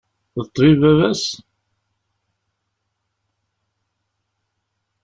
D 0.35 0.37
ṭṭbib 0.47 0.75
baba-s? 0.81 1.25